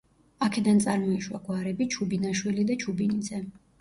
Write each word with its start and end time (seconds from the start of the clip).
აქედან 0.45 0.79
წარმოიშვა 0.85 1.41
გვარები 1.49 1.89
ჩუბინაშვილი 1.97 2.67
და 2.71 2.79
ჩუბინიძე. 2.85 3.43